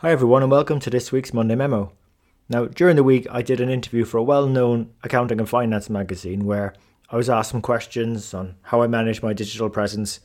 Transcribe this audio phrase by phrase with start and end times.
[0.00, 1.90] Hi, everyone, and welcome to this week's Monday Memo.
[2.48, 5.90] Now, during the week, I did an interview for a well known accounting and finance
[5.90, 6.74] magazine where
[7.10, 10.20] I was asked some questions on how I manage my digital presence.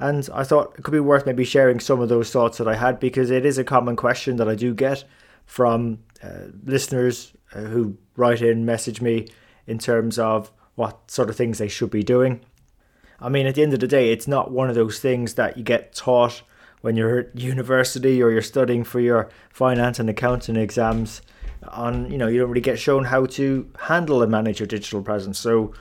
[0.00, 2.74] And I thought it could be worth maybe sharing some of those thoughts that I
[2.74, 5.04] had because it is a common question that I do get
[5.44, 9.28] from uh, listeners uh, who write in, message me
[9.68, 12.40] in terms of what sort of things they should be doing.
[13.20, 15.56] I mean, at the end of the day, it's not one of those things that
[15.56, 16.42] you get taught
[16.80, 21.22] when you're at university or you're studying for your finance and accounting exams
[21.68, 25.02] on you know you don't really get shown how to handle and manage your digital
[25.02, 25.38] presence.
[25.38, 25.72] So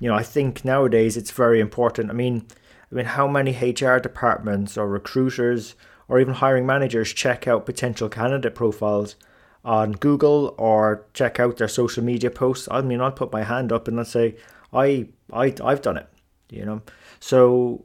[0.00, 2.10] you know i think nowadays it's very important.
[2.10, 2.46] I mean
[2.90, 5.74] i mean how many hr departments or recruiters
[6.08, 9.16] or even hiring managers check out potential candidate profiles
[9.64, 12.68] on google or check out their social media posts?
[12.70, 14.36] I mean i'll put my hand up and let's say
[14.72, 16.08] i i i've done it
[16.50, 16.82] you know?
[17.20, 17.84] So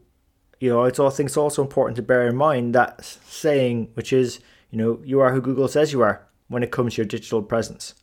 [0.64, 4.40] you know, it's all things also important to bear in mind that saying, which is,
[4.72, 7.42] you know, you are who Google says you are when it comes to your digital
[7.42, 7.96] presence.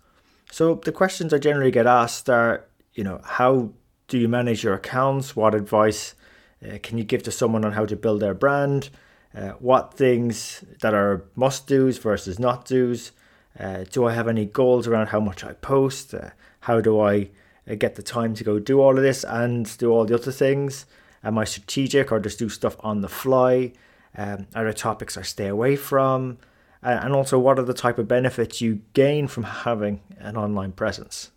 [0.52, 3.70] So the questions I generally get asked are, you know, how
[4.08, 5.34] do you manage your accounts?
[5.34, 6.14] What advice
[6.62, 8.91] uh, can you give to someone on how to build their brand?
[9.34, 13.12] Uh, what things that are must do's versus not do's?
[13.58, 16.12] Uh, do I have any goals around how much I post?
[16.12, 16.28] Uh,
[16.61, 17.30] how do I
[17.67, 20.30] uh, get the time to go do all of this and do all the other
[20.30, 20.84] things?
[21.22, 23.72] Am I strategic or just do stuff on the fly?
[24.16, 26.38] Um, are there topics I stay away from?
[26.82, 31.30] and also, what are the type of benefits you gain from having an online presence?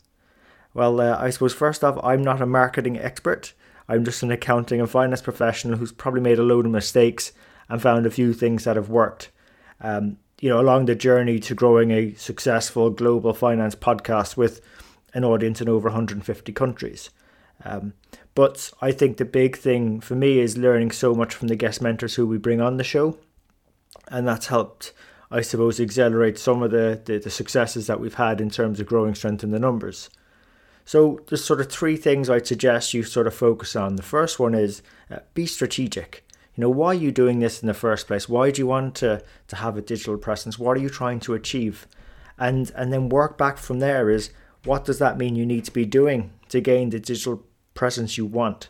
[0.73, 3.53] Well, uh, I suppose first off, I'm not a marketing expert.
[3.88, 7.34] I'm just an accounting and finance professional who's probably made a load of mistakes
[7.70, 9.30] and found a few things that have worked.
[9.81, 14.62] Um, you know, along the journey to growing a successful global finance podcast with
[15.14, 17.09] an audience in over 150 countries.
[17.66, 17.94] Um,
[18.36, 21.81] but I think the big thing for me is learning so much from the guest
[21.81, 23.17] mentors who we bring on the show.
[24.09, 24.92] And that's helped,
[25.31, 28.88] I suppose, accelerate some of the, the, the successes that we've had in terms of
[28.88, 30.09] growing strength in the numbers.
[30.86, 33.96] So there's sort of three things I'd suggest you sort of focus on.
[33.96, 36.25] The first one is uh, be strategic.
[36.56, 38.28] You know, why are you doing this in the first place?
[38.28, 40.59] Why do you want to, to have a digital presence?
[40.59, 41.88] What are you trying to achieve?
[42.38, 44.31] And and then work back from there is
[44.66, 48.25] what does that mean you need to be doing to gain the digital presence you
[48.25, 48.69] want.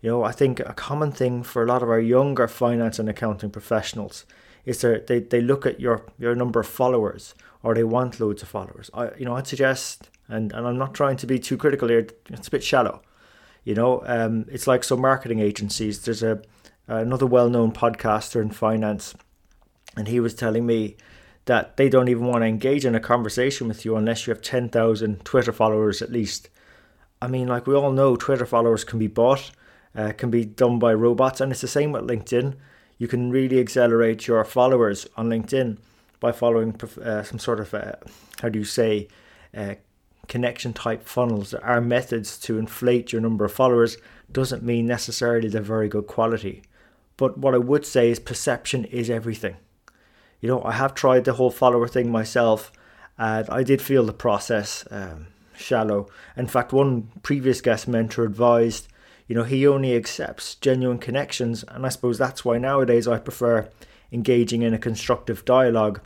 [0.00, 3.08] You know, I think a common thing for a lot of our younger finance and
[3.08, 4.24] accounting professionals
[4.64, 8.42] is that they, they look at your, your number of followers or they want loads
[8.42, 8.90] of followers.
[8.92, 12.06] I you know I'd suggest and, and I'm not trying to be too critical here,
[12.28, 13.02] it's a bit shallow.
[13.64, 16.00] You know, um, it's like some marketing agencies.
[16.02, 16.42] There's a
[16.88, 19.14] another well known podcaster in finance,
[19.96, 20.96] and he was telling me
[21.44, 24.42] that they don't even want to engage in a conversation with you unless you have
[24.42, 26.48] 10,000 Twitter followers at least.
[27.22, 29.52] I mean, like we all know, Twitter followers can be bought,
[29.94, 32.56] uh, can be done by robots, and it's the same with LinkedIn.
[32.98, 35.78] You can really accelerate your followers on LinkedIn
[36.18, 37.92] by following uh, some sort of, uh,
[38.40, 39.06] how do you say,
[39.56, 39.76] uh,
[40.26, 41.52] connection type funnels.
[41.52, 43.98] There are methods to inflate your number of followers.
[44.32, 46.62] Doesn't mean necessarily they're very good quality.
[47.16, 49.58] But what I would say is perception is everything.
[50.40, 52.72] You know, I have tried the whole follower thing myself,
[53.16, 54.84] and I did feel the process.
[54.90, 55.28] Um,
[55.62, 56.08] shallow.
[56.36, 58.88] In fact, one previous guest mentor advised,
[59.26, 63.68] you know, he only accepts genuine connections, and I suppose that's why nowadays I prefer
[64.10, 66.00] engaging in a constructive dialogue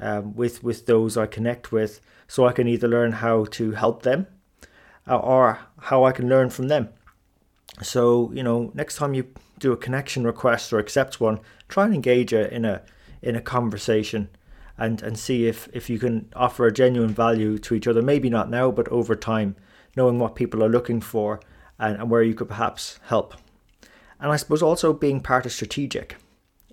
[0.00, 4.02] um, with with those I connect with, so I can either learn how to help
[4.02, 4.26] them
[5.08, 6.90] uh, or how I can learn from them.
[7.82, 11.94] So you know, next time you do a connection request or accept one, try and
[11.94, 12.82] engage in a
[13.22, 14.28] in a conversation
[14.78, 18.30] and and see if if you can offer a genuine value to each other maybe
[18.30, 19.56] not now but over time
[19.96, 21.40] knowing what people are looking for
[21.78, 23.34] and, and where you could perhaps help.
[24.20, 26.16] And i suppose also being part of strategic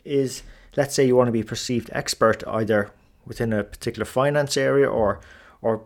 [0.03, 0.43] is
[0.77, 2.91] let's say you want to be perceived expert either
[3.25, 5.19] within a particular finance area or
[5.61, 5.83] or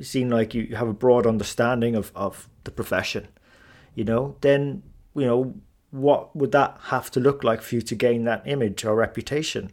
[0.00, 3.28] seem like you have a broad understanding of, of the profession
[3.94, 4.82] you know then
[5.14, 5.54] you know
[5.90, 9.70] what would that have to look like for you to gain that image or reputation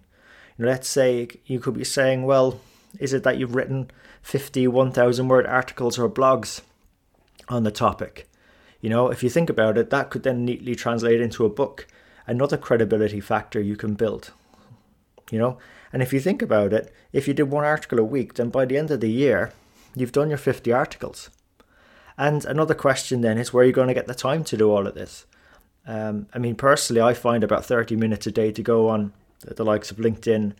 [0.60, 2.60] let's say you could be saying, well,
[3.00, 3.90] is it that you've written
[4.22, 6.62] 50, 1,000 word articles or blogs
[7.48, 8.30] on the topic?
[8.82, 11.88] You know, if you think about it, that could then neatly translate into a book,
[12.28, 14.32] another credibility factor you can build.
[15.32, 15.58] You know,
[15.94, 18.66] and if you think about it, if you did one article a week, then by
[18.66, 19.54] the end of the year,
[19.96, 21.30] you've done your 50 articles.
[22.18, 24.72] And another question then is where are you going to get the time to do
[24.72, 25.26] all of this?
[25.88, 29.66] Um, I mean, personally, I find about 30 minutes a day to go on the
[29.66, 30.54] likes of LinkedIn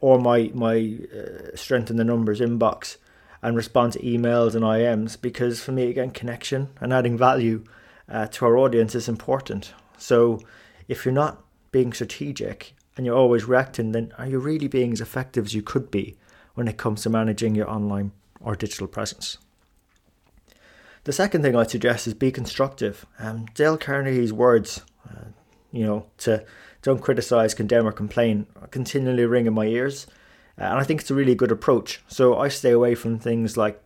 [0.00, 2.96] or my my uh, strength in the numbers inbox
[3.42, 7.64] and respond to emails and IMs because for me again connection and adding value
[8.08, 9.74] uh, to our audience is important.
[9.98, 10.40] So
[10.88, 15.00] if you're not being strategic, and you're always reacting, then are you really being as
[15.00, 16.16] effective as you could be
[16.54, 19.38] when it comes to managing your online or digital presence?
[21.04, 23.06] The second thing I'd suggest is be constructive.
[23.18, 25.30] Um, Dale Carnegie's words, uh,
[25.72, 26.44] you know, to
[26.82, 30.06] don't criticize, condemn, or complain, continually ring in my ears.
[30.60, 32.02] Uh, and I think it's a really good approach.
[32.08, 33.80] So I stay away from things like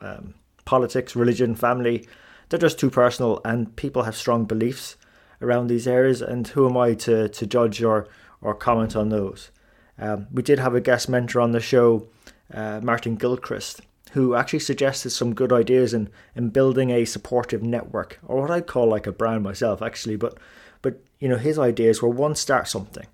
[0.00, 2.06] um, politics, religion, family.
[2.48, 4.96] They're just too personal, and people have strong beliefs
[5.40, 6.22] around these areas.
[6.22, 8.06] And who am I to, to judge or,
[8.40, 9.50] or comment on those?
[9.98, 12.08] Um, we did have a guest mentor on the show,
[12.52, 13.80] uh, Martin Gilchrist,
[14.12, 18.66] who actually suggested some good ideas in, in building a supportive network, or what I'd
[18.66, 20.16] call like a brand myself, actually.
[20.16, 20.38] But
[20.84, 23.06] but you know, his ideas were one, start something.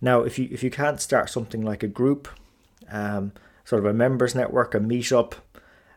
[0.00, 2.28] Now, if you if you can't start something like a group,
[2.90, 3.32] um,
[3.64, 5.34] sort of a members network, a meetup,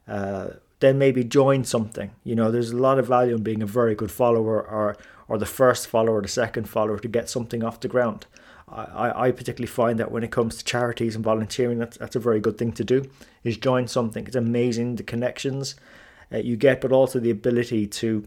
[0.07, 0.47] uh,
[0.79, 2.11] then maybe join something.
[2.23, 4.95] You know, there's a lot of value in being a very good follower or
[5.27, 8.27] or the first follower, the second follower to get something off the ground.
[8.67, 12.19] I, I particularly find that when it comes to charities and volunteering, that's, that's a
[12.19, 13.09] very good thing to do,
[13.43, 14.25] is join something.
[14.25, 15.75] It's amazing the connections
[16.33, 18.25] uh, you get, but also the ability to,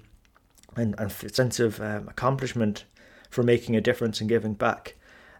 [0.79, 2.85] and, and sense of um, accomplishment
[3.31, 4.95] for making a difference and giving back.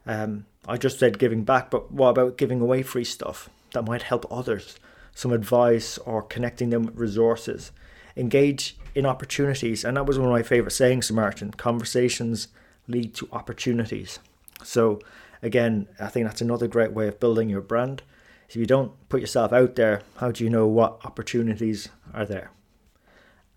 [0.07, 4.03] Um, I just said giving back, but what about giving away free stuff that might
[4.03, 4.79] help others?
[5.15, 7.73] Some advice or connecting them with resources.
[8.17, 9.85] Engage in opportunities.
[9.85, 12.49] And that was one of my favourite sayings to Martin conversations
[12.87, 14.19] lead to opportunities.
[14.65, 15.01] So,
[15.43, 18.03] again, I think that's another great way of building your brand.
[18.49, 22.51] If you don't put yourself out there, how do you know what opportunities are there?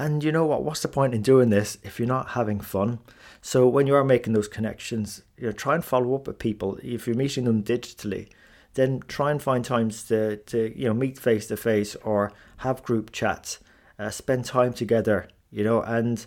[0.02, 0.64] And you know what?
[0.64, 2.98] What's the point in doing this if you're not having fun?
[3.40, 6.80] So when you are making those connections, you know, try and follow up with people.
[6.82, 8.30] If you're meeting them digitally,
[8.74, 12.82] then try and find times to, to you know meet face to face or have
[12.82, 13.60] group chats,
[14.00, 15.28] uh, spend time together.
[15.52, 16.26] You know, and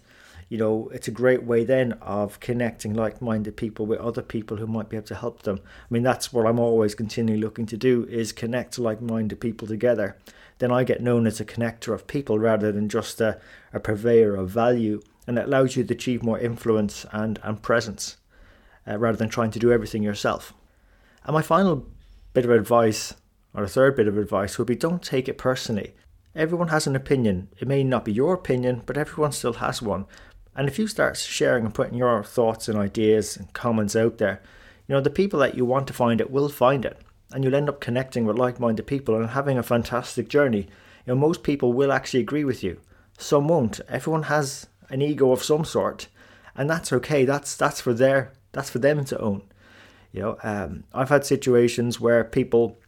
[0.49, 4.56] you know, it's a great way then of connecting like minded people with other people
[4.56, 5.61] who might be able to help them.
[5.64, 9.67] I mean, that's what I'm always continually looking to do is connect like minded people
[9.67, 10.17] together.
[10.58, 13.41] Then I get known as a connector of people rather than just a,
[13.73, 15.02] a purveyor of value.
[15.26, 18.19] And it allows you to achieve more influence and, and presence
[18.87, 20.52] uh, rather than trying to do everything yourself.
[21.25, 21.87] And my final
[22.35, 23.14] bit of advice,
[23.55, 25.94] or a third bit of advice, would be don't take it personally.
[26.35, 27.49] Everyone has an opinion.
[27.58, 30.06] It may not be your opinion, but everyone still has one.
[30.56, 34.43] And if you start sharing and putting your thoughts and ideas and comments out there,
[34.87, 36.99] you know, the people that you want to find it will find it.
[37.33, 40.69] And you'll end up connecting with like minded people and having a fantastic journey.
[41.06, 42.81] You know, most people will actually agree with you.
[43.19, 43.81] Some won't.
[43.89, 46.09] Everyone has an ego of some sort.
[46.55, 47.25] And that's okay.
[47.25, 49.43] That's that's for their that's for them to own.
[50.12, 52.79] You know, um, I've had situations where people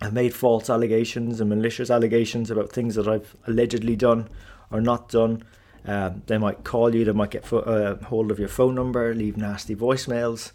[0.00, 4.30] have made false allegations and malicious allegations about things that I've allegedly done
[4.70, 5.44] or not done
[5.84, 9.14] um, they might call you, they might get fo- uh, hold of your phone number,
[9.14, 10.52] leave nasty voicemails,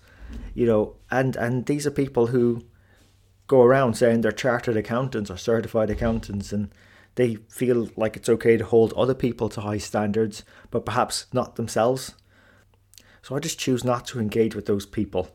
[0.53, 2.63] you know, and and these are people who
[3.47, 6.69] go around saying they're chartered accountants or certified accountants, and
[7.15, 11.55] they feel like it's okay to hold other people to high standards, but perhaps not
[11.55, 12.13] themselves.
[13.21, 15.29] So I just choose not to engage with those people,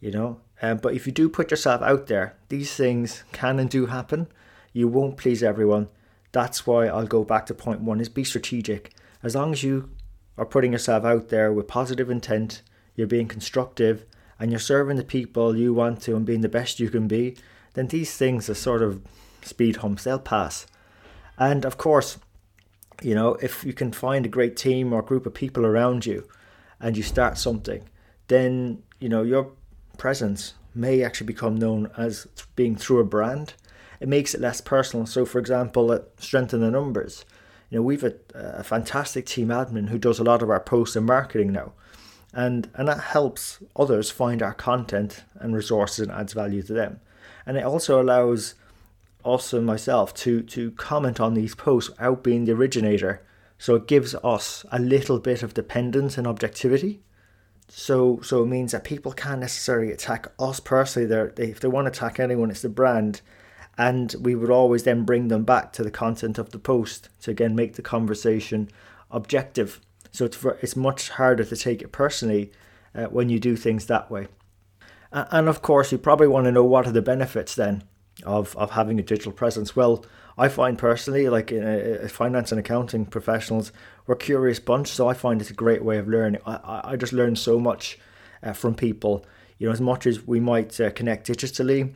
[0.00, 0.40] you know.
[0.62, 4.26] Um, but if you do put yourself out there, these things can and do happen.
[4.72, 5.88] You won't please everyone.
[6.36, 8.92] That's why I'll go back to point one: is be strategic
[9.22, 9.88] as long as you
[10.36, 12.60] are putting yourself out there with positive intent,
[12.94, 14.04] you're being constructive,
[14.38, 17.38] and you're serving the people you want to and being the best you can be,
[17.72, 19.00] then these things are sort of
[19.40, 20.66] speed humps, they'll pass.
[21.38, 22.18] And of course,
[23.00, 26.28] you know, if you can find a great team or group of people around you
[26.78, 27.88] and you start something,
[28.28, 29.52] then, you know, your
[29.96, 33.54] presence may actually become known as being through a brand.
[34.00, 35.06] It makes it less personal.
[35.06, 37.24] So, for example, at Strength in the Numbers,
[37.70, 40.96] you know, we've a, a fantastic team admin who does a lot of our posts
[40.96, 41.72] and marketing now.
[42.32, 47.00] And, and that helps others find our content and resources and adds value to them.
[47.46, 48.54] And it also allows
[49.24, 53.22] us and myself to, to comment on these posts without being the originator.
[53.58, 57.00] So it gives us a little bit of dependence and objectivity.
[57.68, 61.06] So so it means that people can't necessarily attack us personally.
[61.06, 63.22] They're, they, if they want to attack anyone, it's the brand
[63.78, 67.30] and we would always then bring them back to the content of the post to
[67.30, 68.68] again make the conversation
[69.10, 69.80] objective.
[70.12, 72.52] So it's it's much harder to take it personally
[72.94, 74.28] uh, when you do things that way.
[75.12, 77.84] And of course, you probably want to know what are the benefits then
[78.24, 79.74] of, of having a digital presence.
[79.74, 80.04] Well,
[80.36, 81.50] I find personally, like
[82.10, 83.72] finance and accounting professionals,
[84.06, 86.42] we're curious bunch, so I find it's a great way of learning.
[86.44, 87.98] I, I just learn so much
[88.42, 89.24] uh, from people.
[89.58, 91.94] You know, as much as we might uh, connect digitally,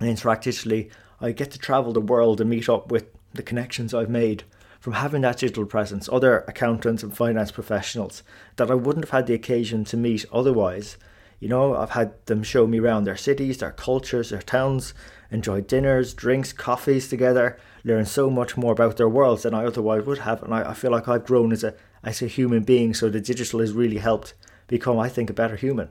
[0.00, 0.90] and interact digitally,
[1.20, 4.44] I get to travel the world and meet up with the connections I've made
[4.80, 8.22] from having that digital presence, other accountants and finance professionals
[8.56, 10.96] that I wouldn't have had the occasion to meet otherwise,
[11.40, 14.92] You know, I've had them show me around their cities, their cultures, their towns,
[15.30, 20.04] enjoy dinners, drinks, coffees together, learn so much more about their worlds than I otherwise
[20.04, 20.42] would have.
[20.42, 22.92] And I, I feel like I've grown as a as a human being.
[22.94, 24.34] So the digital has really helped
[24.66, 25.90] become, I think, a better human.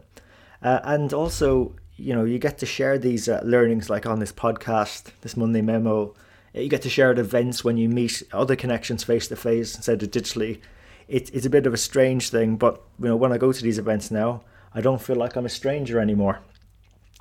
[0.62, 4.32] Uh, and also, you know, you get to share these uh, learnings like on this
[4.32, 6.14] podcast, this Monday memo.
[6.54, 10.02] You get to share at events when you meet other connections face to face instead
[10.02, 10.60] of digitally.
[11.08, 13.64] It, it's a bit of a strange thing, but you know, when I go to
[13.64, 16.40] these events now, I don't feel like I'm a stranger anymore.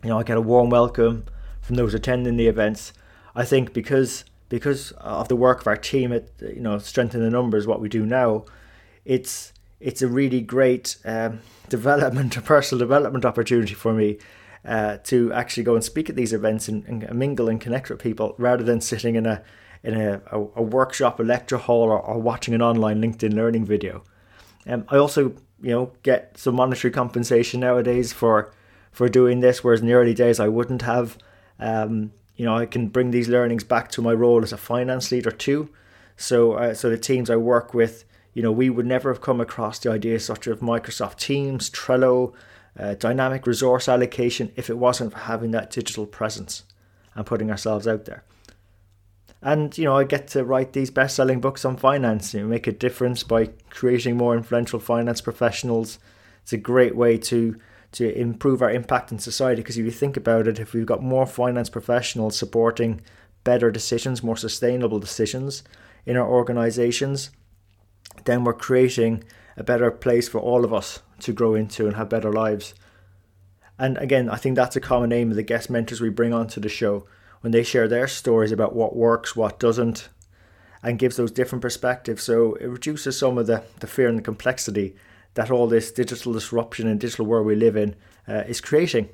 [0.02, 1.24] You know, I get a warm welcome
[1.62, 2.92] from those attending the events.
[3.34, 7.22] I think because because of the work of our team at you know Strength in
[7.22, 8.44] the Numbers, what we do now,
[9.04, 14.18] it's it's a really great um, development, a personal development opportunity for me
[14.66, 18.00] uh, to actually go and speak at these events and, and, mingle and connect with
[18.00, 19.42] people rather than sitting in a
[19.82, 23.64] in a, a, a workshop, a lecture hall, or, or, watching an online LinkedIn learning
[23.64, 24.02] video.
[24.66, 28.52] Um, I also, you know, get some monetary compensation nowadays for
[28.90, 31.16] for doing this, whereas in the early days I wouldn't have.
[31.60, 35.10] Um, you know, I can bring these learnings back to my role as a finance
[35.10, 35.70] leader too.
[36.18, 38.04] So, uh, so the teams I work with
[38.36, 42.34] you know, we would never have come across the idea such as Microsoft Teams, Trello,
[42.78, 46.64] uh, dynamic resource allocation if it wasn't for having that digital presence
[47.14, 48.24] and putting ourselves out there.
[49.42, 52.34] And you know, I get to write these best-selling books on finance.
[52.34, 55.98] You know, make a difference by creating more influential finance professionals.
[56.42, 57.58] It's a great way to
[57.92, 61.02] to improve our impact in society because if you think about it, if we've got
[61.02, 63.00] more finance professionals supporting
[63.44, 65.62] better decisions, more sustainable decisions
[66.04, 67.30] in our organizations,
[68.24, 69.22] then we're creating
[69.56, 72.74] a better place for all of us to grow into and have better lives.
[73.78, 76.60] And again, I think that's a common aim of the guest mentors we bring onto
[76.60, 77.06] the show
[77.40, 80.08] when they share their stories about what works, what doesn't,
[80.82, 82.22] and gives those different perspectives.
[82.22, 84.96] So it reduces some of the, the fear and the complexity
[85.34, 87.94] that all this digital disruption and digital world we live in
[88.26, 89.08] uh, is creating.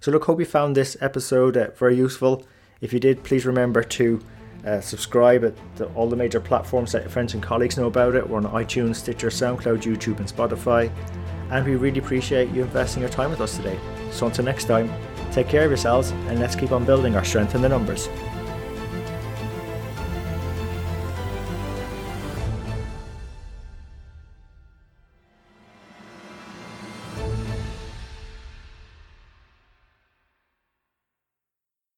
[0.00, 2.46] So, look, hope you found this episode uh, very useful.
[2.80, 4.22] If you did, please remember to
[4.66, 8.14] uh, subscribe at the, all the major platforms that your friends and colleagues know about
[8.14, 8.28] it.
[8.28, 10.90] We're on iTunes, Stitcher, SoundCloud, YouTube, and Spotify.
[11.50, 13.78] And we really appreciate you investing your time with us today.
[14.10, 14.92] So until next time,
[15.32, 18.08] take care of yourselves and let's keep on building our strength in the numbers.